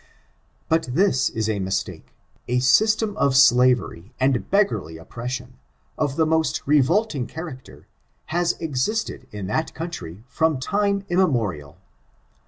But 0.67 0.89
this 0.95 1.29
is 1.29 1.47
a 1.47 1.59
mistake: 1.59 2.15
a 2.47 2.57
system 2.57 3.15
of 3.17 3.37
slavery 3.37 4.11
and 4.19 4.49
beggarly 4.49 4.97
oppression, 4.97 5.59
of 5.95 6.15
the 6.15 6.25
most 6.25 6.63
re 6.65 6.81
volting 6.81 7.27
character, 7.27 7.85
has 8.33 8.53
existed 8.53 9.27
in 9.31 9.45
that 9.45 9.75
country 9.75 10.23
from 10.27 10.59
time 10.59 11.05
immemorial. 11.07 11.77